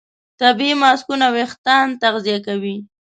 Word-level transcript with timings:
طبیعي 0.39 0.73
ماسکونه 0.83 1.27
وېښتيان 1.35 1.87
تغذیه 2.01 2.39
کوي. 2.47 2.75